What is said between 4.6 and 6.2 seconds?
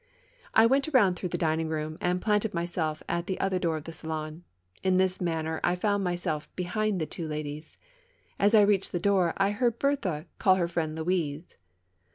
In this manner I found